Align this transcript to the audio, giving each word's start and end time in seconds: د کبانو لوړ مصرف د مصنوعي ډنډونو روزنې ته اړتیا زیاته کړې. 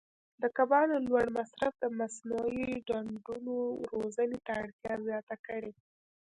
د 0.41 0.43
کبانو 0.57 0.95
لوړ 1.07 1.25
مصرف 1.37 1.73
د 1.79 1.85
مصنوعي 1.99 2.71
ډنډونو 2.87 3.55
روزنې 3.93 4.39
ته 4.45 4.51
اړتیا 4.61 4.93
زیاته 5.07 5.35
کړې. 5.45 5.71